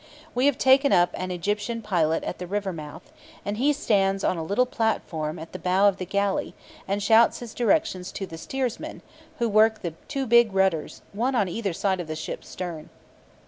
[0.33, 3.11] We have taken up an Egyptian pilot at the river mouth,
[3.45, 6.55] and he stands on a little platform at the bow of the galley,
[6.87, 9.03] and shouts his directions to the steersmen,
[9.37, 12.89] who work the two big rudders, one on either side of the ship's stern.